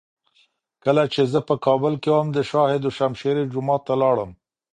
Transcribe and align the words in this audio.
کله 0.83 1.03
چي 1.13 1.21
زه 1.33 1.39
په 1.47 1.55
کابل 1.65 1.93
کي 2.03 2.09
وم، 2.13 2.27
د 2.33 2.37
شاه 2.49 2.69
دو 2.83 2.89
شمشېره 2.97 3.43
جومات 3.53 3.81
ته 3.87 3.93
لاړم. 4.01 4.31